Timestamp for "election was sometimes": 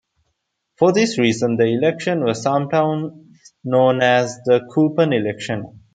1.65-3.11